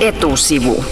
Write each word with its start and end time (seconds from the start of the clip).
Etusivu. 0.00 0.84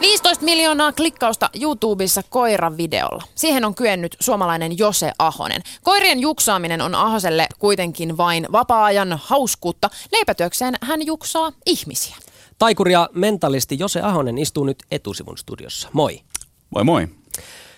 15 0.00 0.44
miljoonaa 0.44 0.92
klikkausta 0.92 1.50
YouTubessa 1.60 2.22
koiran 2.28 2.76
videolla. 2.76 3.22
Siihen 3.34 3.64
on 3.64 3.74
kyennyt 3.74 4.16
suomalainen 4.20 4.78
Jose 4.78 5.12
Ahonen. 5.18 5.62
Koirien 5.82 6.20
juksaaminen 6.20 6.80
on 6.80 6.94
Ahoselle 6.94 7.46
kuitenkin 7.58 8.16
vain 8.16 8.46
vapaa-ajan 8.52 9.20
hauskuutta. 9.22 9.90
Leipätyökseen 10.12 10.74
hän 10.82 11.06
juksaa 11.06 11.52
ihmisiä. 11.66 12.16
Taikuri 12.58 12.92
ja 12.92 13.08
mentalisti 13.12 13.78
Jose 13.78 14.00
Ahonen 14.00 14.38
istuu 14.38 14.64
nyt 14.64 14.78
etusivun 14.90 15.38
studiossa. 15.38 15.88
Moi. 15.92 16.20
Moi 16.70 16.84
moi. 16.84 17.08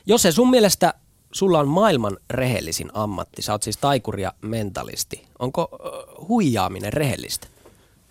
Jose, 0.07 0.32
sun 0.32 0.50
mielestä 0.50 0.94
sulla 1.32 1.61
on 1.61 1.68
maailman 1.68 2.16
rehellisin 2.30 2.90
ammatti. 2.94 3.43
Sä 3.43 3.53
oot 3.53 3.62
siis 3.62 3.76
taikuri 3.76 4.22
ja 4.22 4.32
mentalisti. 4.43 5.26
Onko 5.39 5.68
huijaaminen 6.29 6.93
rehellistä? 6.93 7.51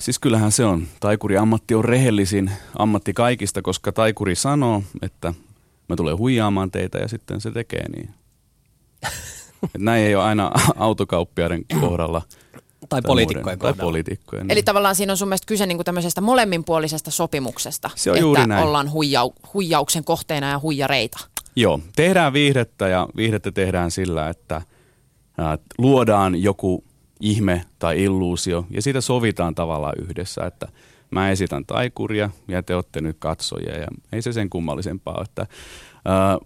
Siis 0.02 0.20
kyllähän 0.20 0.52
se 0.52 0.66
on. 0.66 0.88
Taikuri 1.00 1.38
ammatti 1.38 1.76
on 1.76 1.86
rehellisin 1.86 2.52
ammatti 2.78 3.14
kaikista, 3.14 3.62
koska 3.62 3.92
taikuri 3.92 4.36
sanoo, 4.36 4.84
että 5.02 5.34
mä 5.90 5.96
tulen 5.96 6.18
huijaamaan 6.18 6.72
teitä 6.72 6.98
ja 6.98 7.08
sitten 7.08 7.42
se 7.42 7.52
tekee 7.52 7.90
niin. 7.90 8.10
Et 9.76 9.82
näin 9.82 10.04
ei 10.04 10.16
ole 10.16 10.24
aina 10.24 10.52
autokauppiaiden 10.76 11.66
kohdalla. 11.82 12.22
Tai 12.90 13.02
poliitikkojen 13.02 13.60
Tai 13.60 13.72
kohdalla. 13.72 13.88
poliitikkojen. 13.88 14.52
Eli 14.52 14.64
tavallaan 14.64 14.96
siinä 14.96 15.14
on 15.14 15.18
sun 15.18 15.28
mielestä 15.28 15.46
kyse 15.48 15.66
niinku 15.66 15.84
tämmöisestä 15.84 16.22
molemminpuolisesta 16.22 17.12
sopimuksesta. 17.12 17.90
Se 17.96 18.12
on 18.12 18.18
että 18.18 18.22
juuri 18.26 18.48
näin. 18.48 18.64
ollaan 18.64 18.88
huijau- 18.88 19.50
huijauksen 19.54 20.04
kohteena 20.04 20.50
ja 20.50 20.60
huijareita. 20.60 21.18
Joo, 21.56 21.80
tehdään 21.96 22.34
viihdettä 22.34 22.88
ja 22.88 23.08
viihdettä 23.16 23.52
tehdään 23.52 23.92
sillä, 23.92 24.30
että 24.30 24.62
ää, 25.38 25.58
luodaan 25.78 26.42
joku 26.44 26.84
ihme 27.22 27.66
tai 27.80 28.04
illuusio 28.04 28.66
ja 28.70 28.82
siitä 28.82 29.02
sovitaan 29.02 29.56
tavallaan 29.56 29.96
yhdessä, 30.02 30.46
että 30.46 30.68
mä 31.12 31.30
esitän 31.30 31.66
taikuria 31.66 32.30
ja 32.48 32.64
te 32.64 32.76
olette 32.76 33.02
nyt 33.02 33.18
katsojia 33.20 33.78
ja 33.78 33.88
ei 34.12 34.22
se 34.22 34.34
sen 34.34 34.50
kummallisempaa 34.50 35.14
ole, 35.14 35.24
että 35.24 35.48
ää, 36.06 36.38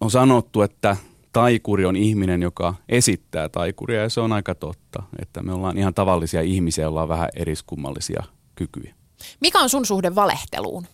on 0.00 0.10
sanottu, 0.10 0.62
että 0.62 0.96
taikuri 1.32 1.84
on 1.84 1.96
ihminen, 1.96 2.42
joka 2.42 2.74
esittää 2.88 3.48
taikuria 3.48 4.02
ja 4.02 4.08
se 4.08 4.20
on 4.20 4.32
aika 4.32 4.54
totta, 4.54 5.02
että 5.22 5.42
me 5.42 5.52
ollaan 5.52 5.78
ihan 5.78 5.94
tavallisia 5.94 6.40
ihmisiä, 6.40 6.84
joilla 6.84 7.02
on 7.02 7.08
vähän 7.08 7.28
eriskummallisia 7.36 8.22
kykyjä. 8.54 8.94
Mikä 9.40 9.60
on 9.60 9.68
sun 9.68 9.86
suhde 9.86 10.14
valehteluun? 10.14 10.86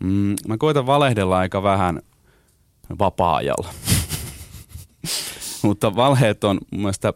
Mm, 0.00 0.34
mä 0.48 0.56
koitan 0.58 0.86
valehdella 0.86 1.38
aika 1.38 1.62
vähän 1.62 2.00
vapaa-ajalla. 2.98 3.68
Mutta 5.62 5.96
valheet 5.96 6.44
on 6.44 6.58
mun 6.70 6.80
mielestä 6.80 7.12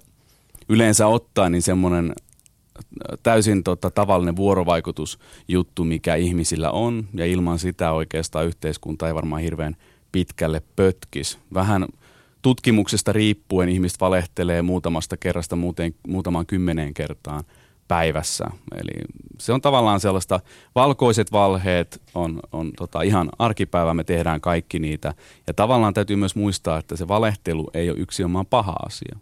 yleensä 0.70 1.06
ottaen 1.06 1.52
niin 1.52 1.62
semmoinen 1.62 2.12
täysin 3.22 3.64
tota, 3.64 3.90
tavallinen 3.90 4.36
vuorovaikutusjuttu, 4.36 5.84
mikä 5.84 6.14
ihmisillä 6.14 6.70
on. 6.70 7.08
Ja 7.14 7.26
ilman 7.26 7.58
sitä 7.58 7.92
oikeastaan 7.92 8.46
yhteiskunta 8.46 9.08
ei 9.08 9.14
varmaan 9.14 9.42
hirveän 9.42 9.76
pitkälle 10.12 10.62
pötkis. 10.76 11.38
Vähän 11.54 11.86
tutkimuksesta 12.42 13.12
riippuen 13.12 13.68
ihmiset 13.68 14.00
valehtelee 14.00 14.62
muutamasta 14.62 15.16
kerrasta 15.16 15.56
muuten, 15.56 15.94
muutamaan 16.08 16.46
kymmeneen 16.46 16.94
kertaan 16.94 17.44
päivässä. 17.88 18.44
Eli 18.74 19.04
se 19.38 19.52
on 19.52 19.60
tavallaan 19.60 20.00
sellaista, 20.00 20.40
valkoiset 20.74 21.32
valheet 21.32 22.02
on, 22.14 22.40
on 22.52 22.72
tota 22.76 23.02
ihan 23.02 23.28
arkipäivä, 23.38 23.94
me 23.94 24.04
tehdään 24.04 24.40
kaikki 24.40 24.78
niitä. 24.78 25.14
Ja 25.46 25.54
tavallaan 25.54 25.94
täytyy 25.94 26.16
myös 26.16 26.36
muistaa, 26.36 26.78
että 26.78 26.96
se 26.96 27.08
valehtelu 27.08 27.70
ei 27.74 27.90
ole 27.90 27.98
yksinomaan 27.98 28.46
paha 28.46 28.76
asia. 28.86 29.18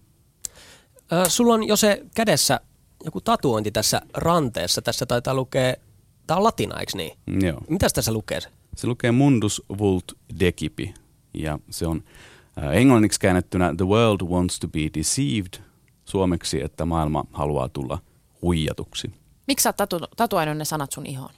Sulla 1.28 1.54
on 1.54 1.68
jo 1.68 1.76
se 1.76 2.02
kädessä 2.14 2.60
joku 3.04 3.20
tatuointi 3.20 3.70
tässä 3.70 4.00
ranteessa. 4.14 4.82
Tässä 4.82 5.06
taitaa 5.06 5.34
lukea, 5.34 5.74
tää 6.26 6.36
on 6.36 6.44
latina, 6.44 6.80
eikö 6.80 6.92
niin? 6.96 7.18
Joo. 7.42 7.60
Mitäs 7.68 7.92
tässä 7.92 8.12
lukee 8.12 8.40
se? 8.40 8.48
Se 8.76 8.86
lukee 8.86 9.12
Mundus 9.12 9.62
Vult 9.78 10.04
Decipi 10.40 10.94
ja 11.34 11.58
se 11.70 11.86
on 11.86 12.02
äh, 12.62 12.76
englanniksi 12.76 13.20
käännettynä 13.20 13.74
The 13.76 13.86
world 13.86 14.20
wants 14.20 14.58
to 14.60 14.68
be 14.68 14.80
deceived, 14.98 15.62
suomeksi, 16.04 16.64
että 16.64 16.84
maailma 16.84 17.24
haluaa 17.32 17.68
tulla 17.68 17.98
huijatuksi. 18.42 19.10
Miksi 19.46 19.62
sä 19.62 19.68
oot 19.68 19.76
tatu- 19.76 20.08
tatuoinut 20.16 20.56
ne 20.56 20.64
sanat 20.64 20.92
sun 20.92 21.06
ihoon? 21.06 21.30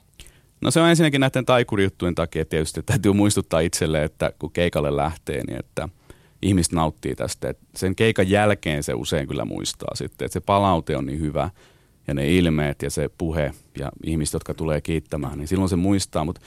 No 0.61 0.71
se 0.71 0.81
on 0.81 0.89
ensinnäkin 0.89 1.21
näiden 1.21 1.45
taikurijuttujen 1.45 2.15
takia 2.15 2.45
tietysti, 2.45 2.79
että 2.79 2.93
täytyy 2.93 3.13
muistuttaa 3.13 3.59
itselle, 3.59 4.03
että 4.03 4.31
kun 4.39 4.51
keikalle 4.51 4.95
lähtee, 4.95 5.43
niin 5.43 5.59
että 5.59 5.89
ihmiset 6.41 6.73
nauttii 6.73 7.15
tästä. 7.15 7.49
Et 7.49 7.59
sen 7.75 7.95
keikan 7.95 8.29
jälkeen 8.29 8.83
se 8.83 8.93
usein 8.93 9.27
kyllä 9.27 9.45
muistaa 9.45 9.95
sitten, 9.95 10.25
että 10.25 10.33
se 10.33 10.39
palaute 10.39 10.97
on 10.97 11.05
niin 11.05 11.19
hyvä 11.19 11.49
ja 12.07 12.13
ne 12.13 12.35
ilmeet 12.37 12.81
ja 12.81 12.89
se 12.89 13.09
puhe 13.17 13.53
ja 13.79 13.91
ihmiset, 14.05 14.33
jotka 14.33 14.53
tulee 14.53 14.81
kiittämään, 14.81 15.37
niin 15.37 15.47
silloin 15.47 15.69
se 15.69 15.75
muistaa. 15.75 16.25
Mutta 16.25 16.41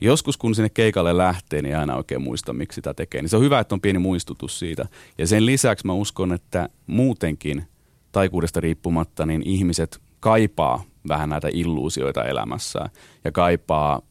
joskus 0.00 0.36
kun 0.36 0.54
sinne 0.54 0.68
keikalle 0.68 1.16
lähtee, 1.16 1.62
niin 1.62 1.74
ei 1.74 1.80
aina 1.80 1.96
oikein 1.96 2.22
muista, 2.22 2.52
miksi 2.52 2.74
sitä 2.74 2.94
tekee. 2.94 3.22
Niin 3.22 3.28
se 3.28 3.36
on 3.36 3.42
hyvä, 3.42 3.60
että 3.60 3.74
on 3.74 3.80
pieni 3.80 3.98
muistutus 3.98 4.58
siitä. 4.58 4.86
Ja 5.18 5.26
sen 5.26 5.46
lisäksi 5.46 5.86
mä 5.86 5.92
uskon, 5.92 6.32
että 6.32 6.68
muutenkin 6.86 7.64
taikuudesta 8.12 8.60
riippumatta, 8.60 9.26
niin 9.26 9.42
ihmiset 9.44 10.00
kaipaa 10.20 10.82
vähän 11.08 11.28
näitä 11.28 11.48
illuusioita 11.52 12.24
elämässään 12.24 12.90
ja 13.24 13.32
kaipaa 13.32 14.02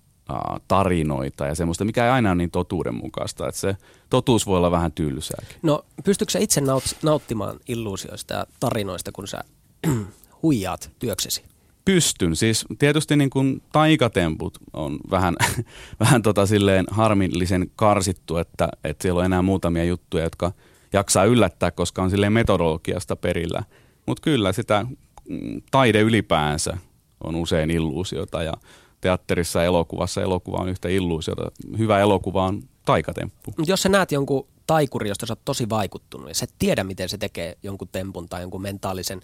tarinoita 0.67 1.45
ja 1.45 1.56
semmoista, 1.56 1.85
mikä 1.85 2.06
ei 2.06 2.11
aina 2.11 2.29
ole 2.29 2.35
niin 2.35 2.51
totuudenmukaista. 2.51 3.47
Että 3.47 3.61
se 3.61 3.78
totuus 4.09 4.47
voi 4.47 4.57
olla 4.57 4.72
vähän 4.72 4.91
tylsääkin. 4.91 5.57
No, 5.61 5.85
pystytkö 6.03 6.31
sä 6.31 6.39
itse 6.39 6.61
naut- 6.61 6.97
nauttimaan 7.03 7.59
illuusioista 7.67 8.33
ja 8.33 8.45
tarinoista, 8.59 9.12
kun 9.12 9.28
sä 9.28 9.44
huijaat 10.44 10.91
työksesi? 11.00 11.44
Pystyn. 11.85 12.35
Siis 12.35 12.66
tietysti 12.79 13.16
niin 13.16 13.29
kuin 13.29 13.62
taikatemput 13.72 14.57
on 14.73 15.00
vähän, 15.12 15.35
vähän 16.00 16.22
tota 16.22 16.45
silleen 16.45 16.85
harmillisen 16.91 17.72
karsittu, 17.75 18.38
että, 18.38 18.69
että 18.83 19.01
siellä 19.01 19.19
on 19.19 19.25
enää 19.25 19.41
muutamia 19.41 19.83
juttuja, 19.83 20.23
jotka 20.23 20.51
jaksaa 20.94 21.25
yllättää, 21.25 21.72
koska 21.72 22.03
on 22.03 22.09
silleen 22.09 22.33
metodologiasta 22.33 23.16
perillä. 23.16 23.63
Mutta 24.06 24.22
kyllä 24.22 24.51
sitä 24.51 24.85
mm, 25.29 25.62
taide 25.72 26.01
ylipäänsä 26.01 26.78
on 27.23 27.35
usein 27.35 27.72
illuusiota 27.72 28.44
ja 28.44 28.53
teatterissa 29.03 29.63
elokuvassa 29.63 30.21
elokuva 30.21 30.57
on 30.57 30.69
yhtä 30.69 30.89
illuusiota. 30.89 31.51
Hyvä 31.77 31.99
elokuva 31.99 32.45
on 32.45 32.63
taikatemppu. 32.85 33.53
Jos 33.65 33.81
sä 33.81 33.89
näet 33.89 34.11
jonkun 34.11 34.47
taikuri, 34.67 35.09
josta 35.09 35.25
sä 35.25 35.33
oot 35.33 35.45
tosi 35.45 35.69
vaikuttunut 35.69 36.27
ja 36.27 36.35
sä 36.35 36.43
et 36.43 36.53
tiedä, 36.59 36.83
miten 36.83 37.09
se 37.09 37.17
tekee 37.17 37.57
jonkun 37.63 37.87
tempun 37.91 38.29
tai 38.29 38.41
jonkun 38.41 38.61
mentaalisen 38.61 39.21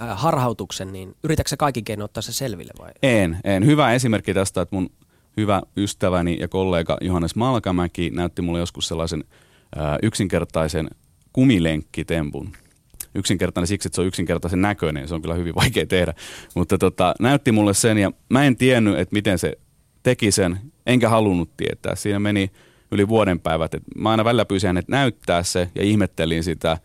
äh, 0.00 0.18
harhautuksen, 0.18 0.92
niin 0.92 1.16
yritätkö 1.22 1.48
sä 1.48 1.56
kaikki 1.56 1.82
keinoin 1.82 2.04
ottaa 2.04 2.22
se 2.22 2.32
selville 2.32 2.72
vai? 2.78 2.90
En, 3.02 3.38
en. 3.44 3.66
Hyvä 3.66 3.92
esimerkki 3.92 4.34
tästä, 4.34 4.60
että 4.60 4.76
mun 4.76 4.90
hyvä 5.36 5.62
ystäväni 5.76 6.36
ja 6.40 6.48
kollega 6.48 6.98
Johannes 7.00 7.36
Malkamäki 7.36 8.10
näytti 8.10 8.42
mulle 8.42 8.58
joskus 8.58 8.88
sellaisen 8.88 9.24
ää, 9.76 9.98
yksinkertaisen 10.02 10.90
kumilenkkitempun. 11.32 12.52
Yksinkertainen 13.16 13.66
siksi, 13.66 13.88
että 13.88 13.94
se 13.94 14.00
on 14.00 14.06
yksinkertaisen 14.06 14.62
näköinen, 14.62 15.08
se 15.08 15.14
on 15.14 15.22
kyllä 15.22 15.34
hyvin 15.34 15.54
vaikea 15.54 15.86
tehdä. 15.86 16.14
Mutta 16.54 16.78
tota, 16.78 17.14
näytti 17.20 17.52
mulle 17.52 17.74
sen 17.74 17.98
ja 17.98 18.12
mä 18.28 18.44
en 18.44 18.56
tiennyt, 18.56 18.98
että 18.98 19.12
miten 19.12 19.38
se 19.38 19.58
teki 20.02 20.30
sen, 20.30 20.58
enkä 20.86 21.08
halunnut 21.08 21.56
tietää. 21.56 21.94
Siinä 21.94 22.18
meni 22.18 22.50
yli 22.90 23.08
vuoden 23.08 23.40
päivät. 23.40 23.74
Et 23.74 23.82
mä 23.96 24.10
aina 24.10 24.24
välillä 24.24 24.44
pyysin 24.44 24.68
hänet 24.68 24.88
näyttää 24.88 25.42
se 25.42 25.70
ja 25.74 25.82
ihmettelin 25.82 26.44
sitä 26.44 26.78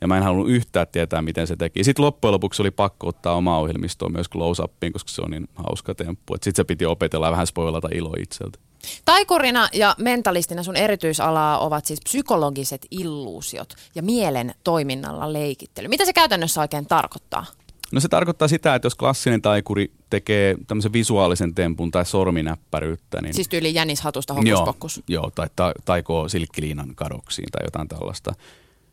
ja 0.00 0.08
mä 0.08 0.16
en 0.16 0.22
halunnut 0.22 0.50
yhtään 0.50 0.86
tietää, 0.92 1.22
miten 1.22 1.46
se 1.46 1.56
teki. 1.56 1.84
Sitten 1.84 2.04
loppujen 2.04 2.32
lopuksi 2.32 2.62
oli 2.62 2.70
pakko 2.70 3.08
ottaa 3.08 3.34
oma 3.34 3.58
ohjelmistoa 3.58 4.08
myös 4.08 4.30
close-upiin, 4.30 4.92
koska 4.92 5.10
se 5.10 5.22
on 5.22 5.30
niin 5.30 5.48
hauska 5.54 5.94
temppu. 5.94 6.34
Sitten 6.34 6.54
se 6.54 6.64
piti 6.64 6.86
opetella 6.86 7.26
ja 7.26 7.32
vähän 7.32 7.46
spoilata 7.46 7.88
ilo 7.94 8.14
itseltä. 8.20 8.58
Taikurina 9.04 9.68
ja 9.72 9.94
mentalistina 9.98 10.62
sun 10.62 10.76
erityisalaa 10.76 11.58
ovat 11.58 11.84
siis 11.86 12.00
psykologiset 12.04 12.86
illuusiot 12.90 13.74
ja 13.94 14.02
mielen 14.02 14.54
toiminnalla 14.64 15.32
leikittely. 15.32 15.88
Mitä 15.88 16.04
se 16.04 16.12
käytännössä 16.12 16.60
oikein 16.60 16.86
tarkoittaa? 16.86 17.46
No 17.92 18.00
se 18.00 18.08
tarkoittaa 18.08 18.48
sitä, 18.48 18.74
että 18.74 18.86
jos 18.86 18.94
klassinen 18.94 19.42
taikuri 19.42 19.92
tekee 20.10 20.56
tämmöisen 20.66 20.92
visuaalisen 20.92 21.54
tempun 21.54 21.90
tai 21.90 22.06
sorminäppäryyttä, 22.06 23.22
niin 23.22 23.34
Siis 23.34 23.48
tyyli 23.48 23.74
jänishatusta 23.74 24.34
joo, 24.44 24.58
hokuspokkus. 24.58 25.02
joo, 25.08 25.30
tai 25.34 25.48
ta, 25.56 25.72
taikoo 25.84 26.28
silkkiliinan 26.28 26.94
kadoksiin 26.94 27.48
tai 27.52 27.66
jotain 27.66 27.88
tällaista, 27.88 28.32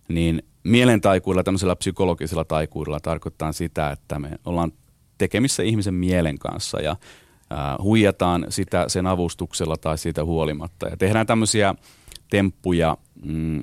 niin 0.08 0.44
mielentaikuilla, 0.64 1.44
tämmöisellä 1.44 1.76
psykologisella 1.76 2.46
taikuudella 2.46 3.00
tarkoittaa 3.00 3.52
sitä, 3.52 3.92
että 3.92 4.20
me 4.20 4.30
ollaan 4.46 4.72
tekemissä 5.18 5.64
ihmisen 5.64 5.94
mielen 5.94 6.40
kanssa 6.40 6.82
ja 6.82 6.96
huijataan 7.84 8.46
sitä 8.50 8.86
sen 8.88 9.08
avustuksella 9.08 9.78
tai 9.78 9.98
siitä 9.98 10.26
huolimatta. 10.26 10.88
Ja 10.88 10.98
tehdään 10.98 11.28
tämmöisiä 11.28 11.76
temppuja, 12.30 12.98
mm, 13.26 13.62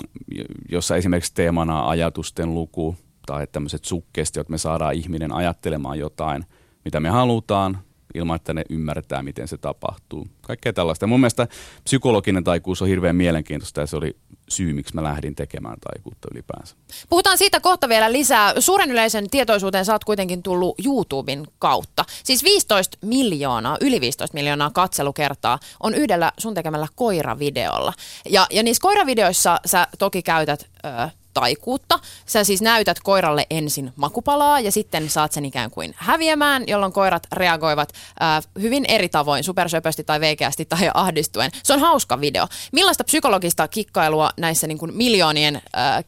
jossa 0.68 0.96
esimerkiksi 0.96 1.34
teemana 1.34 1.88
ajatusten 1.88 2.54
luku 2.54 2.96
tai 3.26 3.46
tämmöiset 3.46 3.84
sukkestiot, 3.84 4.48
me 4.48 4.58
saadaan 4.58 4.94
ihminen 4.94 5.32
ajattelemaan 5.32 5.98
jotain, 5.98 6.44
mitä 6.84 7.00
me 7.00 7.08
halutaan, 7.08 7.78
ilman 8.14 8.36
että 8.36 8.54
ne 8.54 8.64
ymmärtää, 8.70 9.22
miten 9.22 9.48
se 9.48 9.56
tapahtuu. 9.56 10.26
Kaikkea 10.40 10.72
tällaista. 10.72 11.02
Ja 11.02 11.08
mun 11.08 11.20
mielestä 11.20 11.48
psykologinen 11.84 12.44
taikuus 12.44 12.82
on 12.82 12.88
hirveän 12.88 13.16
mielenkiintoista 13.16 13.80
ja 13.80 13.86
se 13.86 13.96
oli 13.96 14.16
syy, 14.48 14.72
miksi 14.72 14.94
mä 14.94 15.02
lähdin 15.02 15.34
tekemään 15.34 15.76
taikuutta 15.80 16.28
ylipäänsä. 16.32 16.76
Puhutaan 17.08 17.38
siitä 17.38 17.60
kohta 17.60 17.88
vielä 17.88 18.12
lisää. 18.12 18.60
Suuren 18.60 18.90
yleisen 18.90 19.30
tietoisuuteen 19.30 19.84
sä 19.84 19.92
oot 19.92 20.04
kuitenkin 20.04 20.42
tullut 20.42 20.74
YouTuben 20.86 21.46
kautta. 21.58 22.04
Siis 22.24 22.44
15 22.44 22.98
miljoonaa, 23.02 23.76
yli 23.80 24.00
15 24.00 24.34
miljoonaa 24.34 24.70
katselukertaa 24.70 25.58
on 25.82 25.94
yhdellä 25.94 26.32
sun 26.38 26.54
tekemällä 26.54 26.86
koiravideolla. 26.94 27.92
Ja, 28.28 28.46
ja 28.50 28.62
niissä 28.62 28.82
koiravideoissa 28.82 29.60
sä 29.66 29.86
toki 29.98 30.22
käytät 30.22 30.70
ö, 30.84 31.08
taikuutta. 31.40 31.98
Sä 32.26 32.44
siis 32.44 32.62
näytät 32.62 33.00
koiralle 33.00 33.46
ensin 33.50 33.92
makupalaa 33.96 34.60
ja 34.60 34.72
sitten 34.72 35.10
saat 35.10 35.32
sen 35.32 35.44
ikään 35.44 35.70
kuin 35.70 35.94
häviämään, 35.96 36.64
jolloin 36.66 36.92
koirat 36.92 37.26
reagoivat 37.32 37.92
äh, 38.22 38.44
hyvin 38.60 38.84
eri 38.88 39.08
tavoin, 39.08 39.44
supersöpösti 39.44 40.04
tai 40.04 40.20
veikeästi 40.20 40.64
tai 40.64 40.90
ahdistuen. 40.94 41.50
Se 41.62 41.72
on 41.72 41.80
hauska 41.80 42.20
video. 42.20 42.46
Millaista 42.72 43.04
psykologista 43.04 43.68
kikkailua 43.68 44.30
näissä 44.36 44.66
niin 44.66 44.78
kuin 44.78 44.96
miljoonien, 44.96 45.62
äh, 45.78 46.04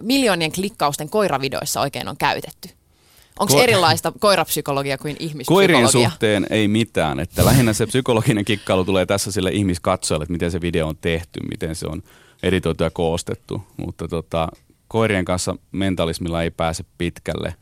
miljoonien 0.00 0.52
klikkausten 0.52 1.08
koiravideoissa 1.08 1.80
oikein 1.80 2.08
on 2.08 2.16
käytetty? 2.16 2.68
Onko 3.38 3.54
Ko- 3.54 3.62
erilaista 3.62 4.12
koirapsykologia 4.20 4.98
kuin 4.98 5.16
ihmispsykologia? 5.18 5.68
Koirien 5.68 5.88
suhteen 5.88 6.46
ei 6.50 6.68
mitään. 6.68 7.20
Että 7.20 7.44
lähinnä 7.44 7.72
se 7.72 7.86
psykologinen 7.86 8.44
kikkailu 8.44 8.84
tulee 8.84 9.06
tässä 9.06 9.32
sille 9.32 9.50
ihmiskatsojalle, 9.50 10.22
että 10.22 10.32
miten 10.32 10.50
se 10.50 10.60
video 10.60 10.88
on 10.88 10.96
tehty, 10.96 11.40
miten 11.50 11.74
se 11.74 11.86
on 11.86 12.02
editoitu 12.42 12.84
ja 12.84 12.90
koostettu, 12.90 13.62
mutta 13.76 14.08
tota, 14.08 14.48
koirien 14.88 15.24
kanssa 15.24 15.56
mentalismilla 15.72 16.42
ei 16.42 16.50
pääse 16.50 16.84
pitkälle. 16.98 17.54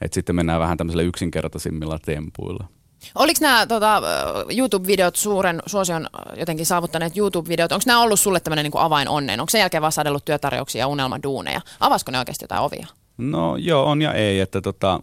Et 0.00 0.12
sitten 0.12 0.36
mennään 0.36 0.60
vähän 0.60 0.76
tämmöisillä 0.76 1.02
yksinkertaisimmilla 1.02 1.98
tempuilla. 1.98 2.64
Oliko 3.14 3.38
nämä 3.40 3.66
tota, 3.66 4.02
YouTube-videot, 4.56 5.16
suuren 5.16 5.62
suosion 5.66 6.06
jotenkin 6.36 6.66
saavuttaneet 6.66 7.16
YouTube-videot, 7.16 7.72
onko 7.72 7.82
nämä 7.86 8.00
ollut 8.00 8.20
sulle 8.20 8.40
tämmöinen 8.40 8.64
niin 8.64 8.72
avain 8.74 9.08
onneen? 9.08 9.40
Onko 9.40 9.50
sen 9.50 9.58
jälkeen 9.58 9.80
vaan 9.80 9.92
sadellut 9.92 10.24
työtarjouksia 10.24 10.78
ja 10.78 10.86
unelmaduuneja? 10.86 11.60
Avasko 11.80 12.10
ne 12.10 12.18
oikeasti 12.18 12.44
jotain 12.44 12.62
ovia? 12.62 12.86
No 13.18 13.56
joo, 13.56 13.84
on 13.84 14.02
ja 14.02 14.12
ei. 14.12 14.40
Että 14.40 14.60
tota, 14.60 15.00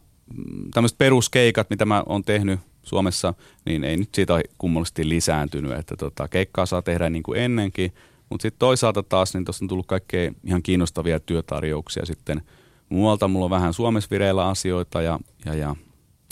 tämmöiset 0.74 0.98
peruskeikat, 0.98 1.70
mitä 1.70 1.86
mä 1.86 2.04
oon 2.06 2.24
tehnyt 2.24 2.60
Suomessa, 2.84 3.34
niin 3.66 3.84
ei 3.84 3.98
nyt 3.98 4.10
siitä 4.16 4.34
ole 4.34 4.44
kummallisesti 4.58 5.10
lisääntynyt. 5.10 5.80
Että 5.80 5.96
tota, 5.98 6.28
keikkaa 6.28 6.66
saa 6.66 6.82
tehdä 6.82 7.10
niin 7.10 7.24
kuin 7.24 7.40
ennenkin, 7.40 7.94
mutta 8.34 8.42
sitten 8.42 8.60
toisaalta 8.60 9.04
taas, 9.04 9.34
niin 9.34 9.46
tuossa 9.46 9.66
on 9.66 9.70
tullut 9.70 9.88
kaikkea 9.88 10.32
ihan 10.46 10.64
kiinnostavia 10.64 11.20
työtarjouksia 11.20 12.06
sitten 12.06 12.42
muualta. 12.90 13.28
Mulla 13.28 13.46
on 13.46 13.50
vähän 13.50 13.74
Suomessa 13.74 14.08
vireillä 14.12 14.48
asioita 14.48 15.02
ja, 15.02 15.20
ja, 15.46 15.54
ja 15.54 15.76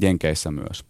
Jenkeissä 0.02 0.52
myös. 0.52 0.86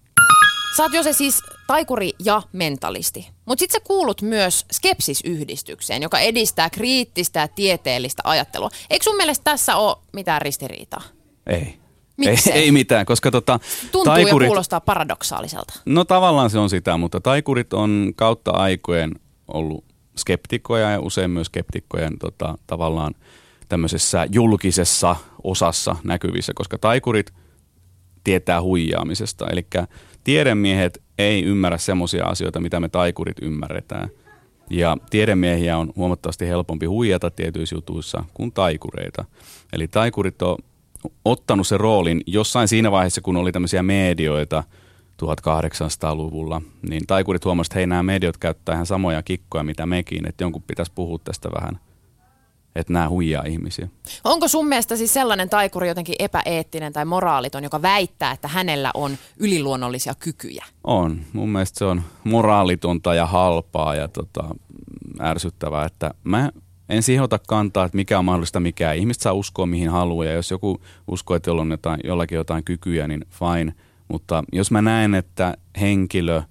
Sä 0.77 0.83
oot 0.83 0.93
jo 0.93 1.03
se 1.03 1.13
siis 1.13 1.41
taikuri 1.67 2.11
ja 2.25 2.41
mentalisti, 2.53 3.29
mutta 3.45 3.59
sitten 3.59 3.81
sä 3.81 3.87
kuulut 3.87 4.21
myös 4.21 4.65
skepsisyhdistykseen, 4.71 6.01
joka 6.01 6.19
edistää 6.19 6.69
kriittistä 6.69 7.39
ja 7.39 7.47
tieteellistä 7.47 8.21
ajattelua. 8.25 8.69
Eikö 8.89 9.03
sun 9.03 9.17
mielestä 9.17 9.43
tässä 9.43 9.75
ole 9.75 9.97
mitään 10.13 10.41
ristiriitaa? 10.41 11.01
Ei. 11.47 11.77
Ei, 12.25 12.37
ei 12.53 12.71
mitään, 12.71 13.05
koska 13.05 13.31
tota, 13.31 13.59
Tuntuu 13.91 14.13
taikurit, 14.13 14.45
ja 14.45 14.49
kuulostaa 14.49 14.81
paradoksaaliselta. 14.81 15.73
No 15.85 16.05
tavallaan 16.05 16.49
se 16.49 16.59
on 16.59 16.69
sitä, 16.69 16.97
mutta 16.97 17.21
taikurit 17.21 17.73
on 17.73 18.13
kautta 18.15 18.51
aikojen 18.51 19.11
ollut 19.47 19.90
skeptikkoja 20.21 20.91
ja 20.91 20.99
usein 20.99 21.31
myös 21.31 21.47
skeptikkojen 21.47 22.19
tota, 22.19 22.57
tavallaan 22.67 23.13
tämmöisessä 23.69 24.27
julkisessa 24.31 25.15
osassa 25.43 25.95
näkyvissä, 26.03 26.53
koska 26.55 26.77
taikurit 26.77 27.33
tietää 28.23 28.61
huijaamisesta. 28.61 29.47
Eli 29.49 29.67
tiedemiehet 30.23 31.01
ei 31.17 31.43
ymmärrä 31.43 31.77
semmoisia 31.77 32.25
asioita, 32.25 32.59
mitä 32.59 32.79
me 32.79 32.89
taikurit 32.89 33.37
ymmärretään. 33.41 34.09
Ja 34.69 34.97
tiedemiehiä 35.09 35.77
on 35.77 35.93
huomattavasti 35.95 36.47
helpompi 36.47 36.85
huijata 36.85 37.31
tietyissä 37.31 37.75
jutuissa 37.75 38.25
kuin 38.33 38.51
taikureita. 38.51 39.25
Eli 39.73 39.87
taikurit 39.87 40.41
on 40.41 40.57
ottanut 41.25 41.67
se 41.67 41.77
roolin 41.77 42.21
jossain 42.27 42.67
siinä 42.67 42.91
vaiheessa, 42.91 43.21
kun 43.21 43.37
oli 43.37 43.51
tämmöisiä 43.51 43.83
medioita– 43.83 44.63
1800-luvulla, 45.21 46.61
niin 46.89 47.07
taikurit 47.07 47.45
huomasivat, 47.45 47.71
että 47.71 47.79
hei 47.79 47.87
nämä 47.87 48.03
mediot 48.03 48.37
käyttää 48.37 48.73
ihan 48.73 48.85
samoja 48.85 49.23
kikkoja 49.23 49.63
mitä 49.63 49.85
mekin, 49.85 50.29
että 50.29 50.43
jonkun 50.43 50.63
pitäisi 50.63 50.91
puhua 50.95 51.19
tästä 51.23 51.49
vähän, 51.61 51.79
että 52.75 52.93
nämä 52.93 53.09
huijaa 53.09 53.43
ihmisiä. 53.43 53.87
Onko 54.23 54.47
sun 54.47 54.67
mielestä 54.67 54.95
siis 54.95 55.13
sellainen 55.13 55.49
taikuri 55.49 55.87
jotenkin 55.87 56.15
epäeettinen 56.19 56.93
tai 56.93 57.05
moraaliton, 57.05 57.63
joka 57.63 57.81
väittää, 57.81 58.31
että 58.31 58.47
hänellä 58.47 58.91
on 58.93 59.17
yliluonnollisia 59.37 60.13
kykyjä? 60.19 60.65
On. 60.83 61.19
Mun 61.33 61.49
mielestä 61.49 61.79
se 61.79 61.85
on 61.85 62.01
moraalitonta 62.23 63.13
ja 63.13 63.25
halpaa 63.25 63.95
ja 63.95 64.07
tota, 64.07 64.43
ärsyttävää, 65.21 65.85
että 65.85 66.13
mä 66.23 66.51
en 66.89 67.03
siihen 67.03 67.23
ota 67.23 67.39
kantaa, 67.47 67.85
että 67.85 67.95
mikä 67.95 68.19
on 68.19 68.25
mahdollista, 68.25 68.59
mikä 68.59 68.93
Ihmiset 68.93 69.23
saa 69.23 69.33
uskoa 69.33 69.65
mihin 69.65 69.89
haluaa 69.89 70.25
ja 70.25 70.33
jos 70.33 70.51
joku 70.51 70.81
uskoo, 71.07 71.35
että 71.35 71.51
on 71.51 71.71
jotain, 71.71 71.99
jollakin 72.03 72.35
jotain 72.35 72.63
kykyjä, 72.63 73.07
niin 73.07 73.25
fine– 73.29 73.73
mutta 74.11 74.43
jos 74.53 74.71
mä 74.71 74.81
näen, 74.81 75.15
että 75.15 75.57
henkilö 75.81 76.41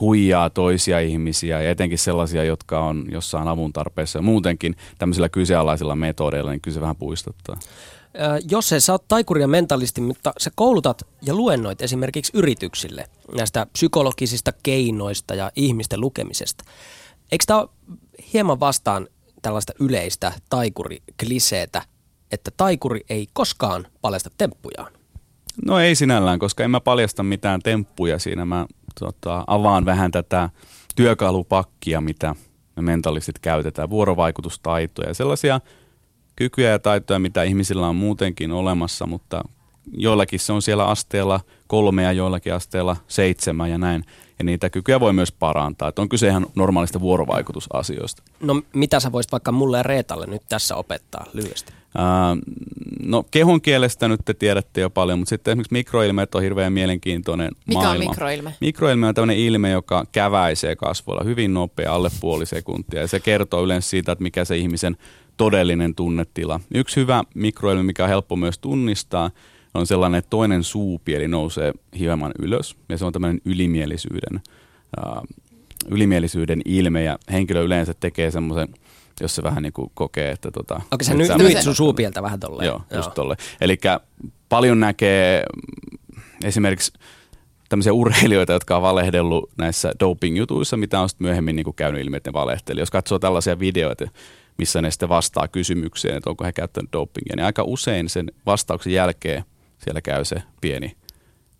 huijaa 0.00 0.50
toisia 0.50 1.00
ihmisiä 1.00 1.62
ja 1.62 1.70
etenkin 1.70 1.98
sellaisia, 1.98 2.44
jotka 2.44 2.84
on 2.84 3.04
jossain 3.10 3.48
avun 3.48 3.72
tarpeessa 3.72 4.18
ja 4.18 4.22
muutenkin 4.22 4.76
tämmöisillä 4.98 5.28
kyseenalaisilla 5.28 5.96
metodeilla, 5.96 6.50
niin 6.50 6.60
kyllä 6.60 6.74
se 6.74 6.80
vähän 6.80 6.96
puistuttaa. 6.96 7.56
Jos 8.50 8.74
sä 8.78 8.92
oot 8.92 9.08
taikuri 9.08 9.40
ja 9.40 9.48
mentalisti, 9.48 10.00
mutta 10.00 10.32
sä 10.38 10.50
koulutat 10.54 11.02
ja 11.22 11.34
luennoit 11.34 11.82
esimerkiksi 11.82 12.32
yrityksille 12.34 13.04
näistä 13.36 13.66
psykologisista 13.72 14.52
keinoista 14.62 15.34
ja 15.34 15.52
ihmisten 15.56 16.00
lukemisesta. 16.00 16.64
Eikö 17.32 17.44
tämä 17.46 17.66
hieman 18.32 18.60
vastaan 18.60 19.08
tällaista 19.42 19.72
yleistä 19.80 20.32
taikuri-kliseetä, 20.50 21.82
että 22.30 22.50
taikuri 22.56 23.00
ei 23.08 23.26
koskaan 23.32 23.86
paljasta 24.00 24.30
temppujaan? 24.38 24.92
No 25.66 25.78
ei 25.78 25.94
sinällään, 25.94 26.38
koska 26.38 26.64
en 26.64 26.70
mä 26.70 26.80
paljasta 26.80 27.22
mitään 27.22 27.60
temppuja 27.62 28.18
siinä. 28.18 28.44
Mä 28.44 28.66
tota, 29.00 29.44
avaan 29.46 29.84
vähän 29.84 30.10
tätä 30.10 30.50
työkalupakkia, 30.96 32.00
mitä 32.00 32.34
me 32.76 32.82
mentalistit 32.82 33.38
käytetään, 33.38 33.90
vuorovaikutustaitoja 33.90 35.08
ja 35.08 35.14
sellaisia 35.14 35.60
kykyjä 36.36 36.70
ja 36.70 36.78
taitoja, 36.78 37.18
mitä 37.18 37.42
ihmisillä 37.42 37.88
on 37.88 37.96
muutenkin 37.96 38.52
olemassa, 38.52 39.06
mutta 39.06 39.44
joillakin 39.92 40.40
se 40.40 40.52
on 40.52 40.62
siellä 40.62 40.86
asteella 40.86 41.40
kolme 41.66 42.02
ja 42.02 42.12
joillakin 42.12 42.54
asteella 42.54 42.96
seitsemän 43.08 43.70
ja 43.70 43.78
näin. 43.78 44.04
Ja 44.38 44.44
niitä 44.44 44.70
kykyjä 44.70 45.00
voi 45.00 45.12
myös 45.12 45.32
parantaa. 45.32 45.88
Että 45.88 46.02
on 46.02 46.08
kyse 46.08 46.28
ihan 46.28 46.46
normaalista 46.54 47.00
vuorovaikutusasioista. 47.00 48.22
No 48.40 48.62
mitä 48.72 49.00
sä 49.00 49.12
voisit 49.12 49.32
vaikka 49.32 49.52
mulle 49.52 49.76
ja 49.76 49.82
Reetalle 49.82 50.26
nyt 50.26 50.42
tässä 50.48 50.76
opettaa 50.76 51.26
lyhyesti? 51.32 51.72
Uh, 51.94 52.38
no 53.04 53.24
kehon 53.30 53.60
kielestä 53.60 54.08
nyt 54.08 54.20
te 54.24 54.34
tiedätte 54.34 54.80
jo 54.80 54.90
paljon, 54.90 55.18
mutta 55.18 55.28
sitten 55.28 55.52
esimerkiksi 55.52 55.72
mikroilmeet 55.72 56.34
on 56.34 56.42
hirveän 56.42 56.72
mielenkiintoinen 56.72 57.50
Mikä 57.66 57.80
maailma. 57.80 58.04
on 58.04 58.10
mikroilme? 58.10 58.54
Mikroilme 58.60 59.06
on 59.06 59.14
tämmöinen 59.14 59.36
ilme, 59.36 59.70
joka 59.70 60.04
käväisee 60.12 60.76
kasvoilla 60.76 61.24
hyvin 61.24 61.54
nopea, 61.54 61.94
alle 61.94 62.10
puoli 62.20 62.46
sekuntia. 62.46 63.00
Ja 63.00 63.06
se 63.06 63.20
kertoo 63.20 63.64
yleensä 63.64 63.90
siitä, 63.90 64.12
että 64.12 64.22
mikä 64.22 64.44
se 64.44 64.56
ihmisen 64.56 64.96
todellinen 65.36 65.94
tunnetila. 65.94 66.60
Yksi 66.74 66.96
hyvä 66.96 67.24
mikroilme, 67.34 67.82
mikä 67.82 68.02
on 68.02 68.08
helppo 68.08 68.36
myös 68.36 68.58
tunnistaa, 68.58 69.30
on 69.74 69.86
sellainen, 69.86 70.18
että 70.18 70.30
toinen 70.30 70.62
suupieli 70.62 71.28
nousee 71.28 71.72
hieman 71.98 72.32
ylös. 72.38 72.76
Ja 72.88 72.98
se 72.98 73.04
on 73.04 73.12
tämmöinen 73.12 73.40
ylimielisyyden, 73.44 74.40
uh, 75.06 75.22
ylimielisyyden 75.90 76.60
ilme. 76.64 77.02
Ja 77.02 77.18
henkilö 77.32 77.62
yleensä 77.62 77.94
tekee 78.00 78.30
semmoisen– 78.30 78.68
jos 79.20 79.34
se 79.34 79.42
vähän 79.42 79.62
niin 79.62 79.72
kuin 79.72 79.90
kokee, 79.94 80.30
että 80.30 80.50
tota... 80.50 80.80
Okei, 80.92 81.06
sä 81.06 81.14
nyt 81.14 81.30
nyt 81.38 81.62
sun 81.62 81.74
suupieltä 81.74 82.22
vähän 82.22 82.40
tolleen. 82.40 82.66
Joo, 82.66 82.82
Joo. 82.90 82.98
just 82.98 83.14
tolleen. 83.14 83.38
Eli 83.60 83.78
paljon 84.48 84.80
näkee 84.80 85.44
esimerkiksi 86.44 86.92
tämmöisiä 87.68 87.92
urheilijoita, 87.92 88.52
jotka 88.52 88.76
on 88.76 88.82
valehdellut 88.82 89.50
näissä 89.58 89.92
doping-jutuissa, 90.00 90.76
mitä 90.76 91.00
on 91.00 91.08
sitten 91.08 91.24
myöhemmin 91.24 91.56
niin 91.56 91.64
kuin 91.64 91.76
käynyt 91.76 92.02
ilmi, 92.02 92.16
että 92.16 92.30
ne 92.30 92.32
valehteli. 92.32 92.80
Jos 92.80 92.90
katsoo 92.90 93.18
tällaisia 93.18 93.58
videoita, 93.58 94.04
missä 94.58 94.82
ne 94.82 94.90
sitten 94.90 95.08
vastaa 95.08 95.48
kysymykseen, 95.48 96.16
että 96.16 96.30
onko 96.30 96.44
he 96.44 96.52
käyttänyt 96.52 96.92
dopingia, 96.92 97.36
niin 97.36 97.46
aika 97.46 97.62
usein 97.62 98.08
sen 98.08 98.32
vastauksen 98.46 98.92
jälkeen 98.92 99.44
siellä 99.78 100.00
käy 100.00 100.24
se 100.24 100.42
pieni 100.60 100.96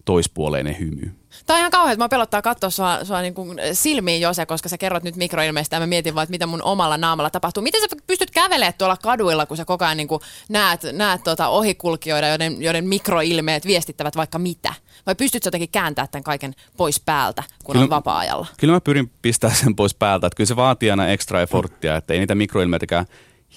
toispuoleinen 0.05 0.79
hymy. 0.79 1.11
Tämä 1.47 1.57
on 1.57 1.59
ihan 1.59 1.71
kauhean, 1.71 1.93
että 1.93 2.05
mä 2.05 2.09
pelottaa 2.09 2.43
katsoa 2.43 2.71
sua, 2.71 3.05
sua 3.05 3.21
niin 3.21 3.35
kuin 3.35 3.59
silmiin 3.73 4.21
Jose, 4.21 4.47
koska 4.47 4.69
sä 4.69 4.79
kerrot 4.79 5.03
nyt 5.03 5.17
mikroilmeistä 5.17 5.77
ja 5.77 5.81
mä 5.81 5.87
mietin 5.87 6.15
vaan, 6.15 6.23
että 6.23 6.31
mitä 6.31 6.47
mun 6.47 6.63
omalla 6.63 6.97
naamalla 6.97 7.31
tapahtuu. 7.31 7.63
Miten 7.63 7.81
sä 7.81 7.97
pystyt 8.07 8.31
kävelemään 8.31 8.75
tuolla 8.79 8.97
kaduilla, 8.97 9.47
kun 9.47 9.57
sä 9.57 9.65
koko 9.65 9.85
ajan 9.85 9.97
niin 9.97 10.09
kuin 10.09 10.21
näet, 10.49 10.81
näet 10.93 11.25
tuota 11.25 11.49
ohikulkijoita, 11.49 12.27
joiden, 12.27 12.63
joiden 12.63 12.89
mikroilmeet 12.89 13.67
viestittävät 13.67 14.17
vaikka 14.17 14.39
mitä? 14.39 14.75
Vai 15.07 15.15
pystyt 15.15 15.43
sä 15.43 15.47
jotenkin 15.49 15.69
kääntämään 15.69 16.09
tämän 16.11 16.25
kaiken 16.25 16.55
pois 16.77 17.01
päältä, 17.01 17.43
kun 17.65 17.73
kyllä, 17.73 17.85
on 17.85 17.91
vapaa-ajalla? 17.91 18.47
Kyllä 18.57 18.73
mä 18.75 18.81
pyrin 18.81 19.11
pistämään 19.23 19.59
sen 19.59 19.77
pois 19.77 19.95
päältä. 19.95 20.27
Että 20.27 20.37
kyllä 20.37 20.49
se 20.49 20.57
vaatii 20.57 20.91
aina 20.91 21.09
extra 21.09 21.43
efforttia, 21.43 21.97
että 21.97 22.13
ei 22.13 22.19
niitä 22.19 22.35
mikroilmeitäkään 22.35 23.07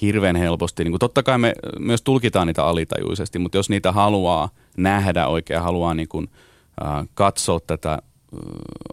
hirveän 0.02 0.36
helposti. 0.36 0.84
Niin 0.84 0.92
kuin 0.92 1.00
totta 1.00 1.24
kai 1.24 1.38
me 1.38 1.54
myös 1.80 2.02
tulkitaan 2.02 2.48
niitä 2.48 2.66
alitajuisesti, 2.66 3.40
mutta 3.40 3.58
jos 3.58 3.70
niitä 3.70 3.92
haluaa 3.92 4.50
nähdä 4.78 5.28
oikein, 5.28 5.62
haluaa 5.62 5.94
niin 5.94 6.08
kuin– 6.08 6.30
katsoa 7.14 7.60
tätä 7.60 8.00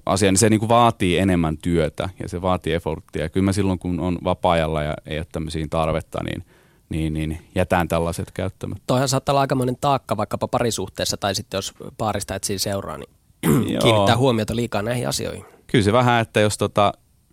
asia, 0.07 0.33
niin 0.33 0.39
se 0.39 0.51
niin 0.51 0.61
kuin 0.61 0.69
vaatii 0.69 1.19
enemmän 1.19 1.57
työtä 1.57 2.09
ja 2.23 2.29
se 2.29 2.43
vaatii 2.43 2.73
efforttia. 2.73 3.23
Ja 3.23 3.29
kyllä 3.29 3.45
mä 3.45 3.53
silloin, 3.53 3.79
kun 3.79 4.01
on 4.01 4.19
vapaa-ajalla 4.25 4.83
ja 4.83 4.95
ei 5.07 5.19
ole 5.19 5.27
tämmöisiin 5.33 5.71
tarvetta, 5.71 6.23
niin, 6.25 6.45
niin, 6.89 7.15
niin 7.15 7.39
jätään 7.55 7.89
tällaiset 7.89 8.31
käyttämättä. 8.31 8.85
Toihan 8.87 9.09
saattaa 9.09 9.33
olla 9.33 9.41
aikamoinen 9.41 9.77
taakka 9.81 10.17
vaikkapa 10.17 10.49
parisuhteessa 10.49 11.17
tai 11.17 11.35
sitten 11.35 11.59
jos 11.59 11.75
paarista 11.99 12.35
etsii 12.35 12.59
seuraa, 12.59 12.99
niin 12.99 13.11
kiinnittää 13.83 14.17
huomiota 14.17 14.57
liikaa 14.57 14.83
näihin 14.83 15.09
asioihin. 15.09 15.45
Kyllä 15.67 15.85
se 15.85 15.93
vähän, 15.93 16.21
että 16.21 16.41
jos 16.41 16.59
tota, 16.59 16.93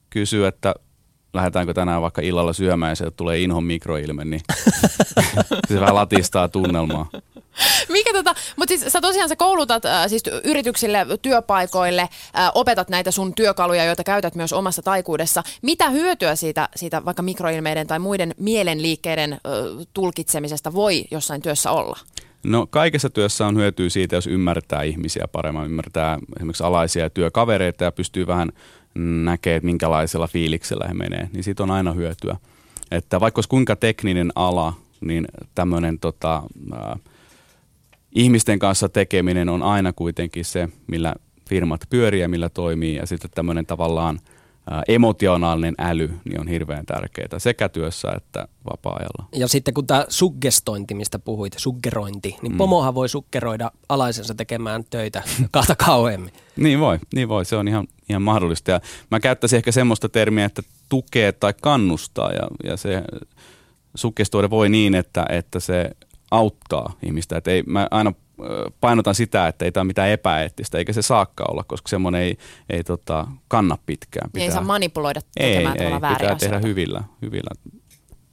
kysyy, 0.10 0.48
että 0.48 0.76
lähdetäänkö 1.34 1.74
tänään 1.74 2.02
vaikka 2.02 2.22
illalla 2.22 2.54
syömään 2.54 2.92
ja 2.92 2.96
se 2.96 3.12
tulee 3.12 3.40
inhon 3.40 3.64
mikroilme, 3.64 4.26
niin 4.26 4.42
se 5.70 5.80
vähän 5.80 5.96
latistaa 5.96 6.48
tunnelmaa. 6.48 7.10
Mikä 7.90 8.14
tota, 8.14 8.36
mutta 8.56 8.78
siis 8.78 8.94
sä 8.94 9.02
tosiaan 9.02 9.30
sä 9.30 9.36
koulutat 9.36 9.86
äh, 9.86 10.08
siis 10.08 10.24
yrityksille, 10.44 11.06
työpaikoille, 11.22 12.02
äh, 12.02 12.52
opetat 12.56 12.90
näitä 12.90 13.12
sun 13.12 13.36
työkaluja, 13.36 13.86
joita 13.86 14.04
käytät 14.04 14.36
myös 14.36 14.54
omassa 14.54 14.82
taikuudessa. 14.82 15.44
Mitä 15.62 15.90
hyötyä 15.90 16.36
siitä, 16.36 16.70
siitä 16.76 17.06
vaikka 17.06 17.24
mikroilmeiden 17.24 17.88
tai 17.88 18.00
muiden 18.00 18.36
mielenliikkeiden 18.38 19.34
äh, 19.34 19.40
tulkitsemisesta 19.94 20.74
voi 20.74 21.06
jossain 21.12 21.42
työssä 21.42 21.72
olla? 21.72 22.00
No 22.44 22.68
kaikessa 22.68 23.10
työssä 23.10 23.48
on 23.48 23.58
hyötyä 23.58 23.90
siitä, 23.90 24.16
jos 24.16 24.28
ymmärtää 24.28 24.84
ihmisiä 24.84 25.28
paremmin, 25.32 25.66
ymmärtää 25.66 26.20
esimerkiksi 26.38 26.64
alaisia 26.64 27.10
työkavereita 27.10 27.84
ja 27.84 27.92
pystyy 27.92 28.28
vähän 28.28 28.52
näkee, 29.24 29.56
että 29.56 29.66
minkälaisella 29.66 30.28
fiiliksellä 30.28 30.88
he 30.88 30.94
menee, 30.94 31.30
niin 31.34 31.44
siitä 31.44 31.64
on 31.64 31.72
aina 31.72 31.92
hyötyä. 31.92 32.38
Että 32.92 33.20
vaikka 33.20 33.40
olisi 33.40 33.50
kuinka 33.50 33.76
tekninen 33.76 34.32
ala, 34.36 34.74
niin 35.02 35.28
tämmöinen 35.56 36.00
tota, 36.00 36.44
äh, 36.74 37.00
ihmisten 38.16 38.60
kanssa 38.60 38.90
tekeminen 38.90 39.50
on 39.50 39.64
aina 39.64 39.94
kuitenkin 39.94 40.46
se, 40.46 40.70
millä 40.88 41.16
firmat 41.50 41.82
pyörii 41.90 42.22
ja 42.22 42.30
millä 42.30 42.50
toimii. 42.50 42.96
Ja 42.96 43.06
sitten 43.06 43.32
tämmöinen 43.36 43.66
tavallaan 43.66 44.20
emotionaalinen 44.88 45.76
äly 45.80 46.10
niin 46.26 46.40
on 46.40 46.48
hirveän 46.48 46.86
tärkeää 46.86 47.40
sekä 47.40 47.70
työssä 47.70 48.12
että 48.18 48.48
vapaa-ajalla. 48.72 49.26
Ja 49.36 49.48
sitten 49.48 49.74
kun 49.74 49.88
tämä 49.88 50.06
suggestointi, 50.10 50.94
mistä 50.94 51.20
puhuit, 51.20 51.54
suggerointi, 51.58 52.38
niin 52.42 52.52
mm. 52.52 52.58
pomohan 52.58 52.96
voi 52.96 53.10
suggeroida 53.10 53.72
alaisensa 53.90 54.36
tekemään 54.36 54.84
töitä 54.90 55.24
kahta 55.52 55.76
kauemmin. 55.76 56.32
niin 56.56 56.80
voi, 56.80 57.00
niin 57.14 57.30
voi, 57.30 57.46
se 57.46 57.56
on 57.56 57.68
ihan, 57.68 57.88
ihan 58.10 58.22
mahdollista. 58.22 58.72
Ja 58.72 58.82
mä 59.12 59.20
käyttäisin 59.20 59.58
ehkä 59.58 59.72
semmoista 59.72 60.10
termiä, 60.10 60.46
että 60.46 60.62
tukee 60.90 61.32
tai 61.32 61.54
kannustaa 61.62 62.32
ja, 62.32 62.48
ja 62.64 62.78
se 62.78 63.04
suggestoida 63.96 64.50
voi 64.50 64.70
niin, 64.70 64.96
että, 64.96 65.26
että 65.30 65.60
se 65.60 65.92
auttaa 66.32 66.94
ihmistä. 67.04 67.38
Et 67.38 67.48
ei, 67.48 67.64
mä 67.68 67.88
aina 67.92 68.14
painotan 68.82 69.16
sitä, 69.16 69.48
että 69.48 69.66
ei 69.66 69.72
tämä 69.72 69.82
ole 69.82 69.88
mitään 69.88 70.10
epäeettistä, 70.10 70.78
eikä 70.78 70.94
se 70.94 71.02
saakka 71.02 71.46
olla, 71.48 71.64
koska 71.64 71.90
semmoinen 71.90 72.22
ei, 72.22 72.38
ei 72.70 72.84
tota, 72.84 73.28
kanna 73.48 73.78
pitkään. 73.86 74.32
Pitää, 74.32 74.46
ei 74.46 74.52
saa 74.52 74.64
manipuloida 74.64 75.22
tekemään 75.34 75.78
ei, 75.78 75.86
ei, 75.86 75.94
pitää 75.94 76.16
tehdä 76.18 76.34
asioita. 76.34 76.68
hyvillä, 76.68 77.04
hyvillä 77.22 77.50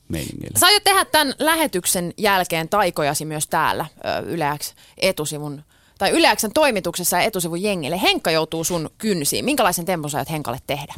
meiningillä. 0.09 0.59
Sä 0.59 0.67
aiot 0.67 0.85
tehdä 0.85 1.05
tämän 1.05 1.35
lähetyksen 1.39 2.13
jälkeen 2.17 2.69
taikojasi 2.69 3.25
myös 3.25 3.47
täällä 3.47 3.87
Yleäks 4.27 4.75
etusivun 4.97 5.63
tai 5.99 6.11
Yleäksen 6.11 6.53
toimituksessa 6.53 7.17
ja 7.17 7.23
etusivun 7.23 7.63
jengille. 7.63 8.03
Henkka 8.03 8.31
joutuu 8.31 8.65
sun 8.65 8.91
kynsiin. 8.99 9.45
Minkälaisen 9.45 9.85
tempun 9.85 10.11
sä 10.11 10.25
Henkalle 10.31 10.59
tehdä? 10.67 10.95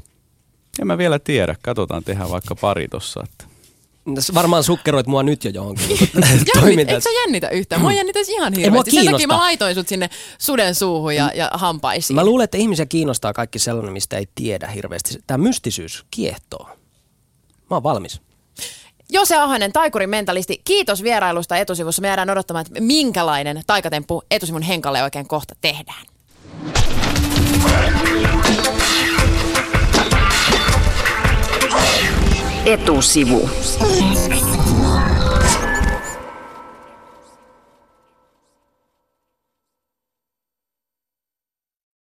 En 0.81 0.87
mä 0.87 0.99
vielä 0.99 1.19
tiedä. 1.19 1.57
Katsotaan 1.63 2.05
tehdä 2.05 2.31
vaikka 2.31 2.55
pari 2.55 2.89
tossa. 2.89 3.21
Että 3.25 3.45
Varmaan 4.35 4.65
sukkeroit 4.65 5.07
mua 5.07 5.23
nyt 5.23 5.45
jo 5.45 5.51
johonkin 5.51 5.89
toimintaan. 6.61 6.79
Eikö 6.79 7.01
sä 7.01 7.11
jännitä 7.11 7.49
yhtään? 7.49 7.81
Mua 7.81 7.93
jännitäisi 8.01 8.33
ihan 8.33 8.53
hirveästi. 8.53 8.91
Sen 8.91 9.05
takia 9.05 9.27
mä 9.27 9.37
laitoin 9.37 9.75
sut 9.75 9.89
sinne 9.89 10.11
suden 10.39 10.75
suuhun 10.75 11.17
ja, 11.17 11.31
ja 11.35 11.51
hampaisiin. 11.53 12.15
Mä 12.15 12.25
luulen, 12.25 12.45
että 12.45 12.59
ihmisiä 12.59 12.87
kiinnostaa 12.87 13.33
kaikki 13.33 13.59
sellainen, 13.59 13.93
mistä 13.93 14.17
ei 14.17 14.29
tiedä 14.35 14.67
hirveästi. 14.67 15.19
Tämä 15.27 15.39
mystisyys 15.39 16.05
kiehtoo. 16.11 16.69
Mä 17.71 17.77
oon 17.77 17.83
valmis. 17.83 18.21
Jose 19.13 19.37
Ahonen, 19.37 19.73
taikurin 19.73 20.11
mentalisti, 20.11 20.61
kiitos 20.65 21.03
vierailusta 21.03 21.57
etusivussa. 21.57 22.03
Me 22.03 22.09
jäädään 22.09 22.31
odottamaan, 22.31 22.67
että 22.67 22.81
minkälainen 22.81 23.63
taikatemppu 23.67 24.23
etusivun 24.31 24.63
henkalle 24.63 25.03
oikein 25.03 25.29
kohta 25.29 25.55
tehdään. 25.61 26.07
etusivu. 32.65 33.49